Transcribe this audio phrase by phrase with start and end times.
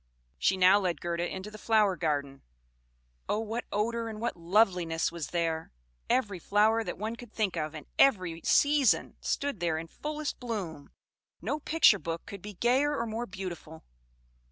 [0.39, 2.41] She now led Gerda into the flower garden.
[3.29, 5.71] Oh, what odour and what loveliness was there!
[6.09, 10.39] Every flower that one could think of, and of every season, stood there in fullest
[10.39, 10.89] bloom;
[11.39, 13.83] no picture book could be gayer or more beautiful.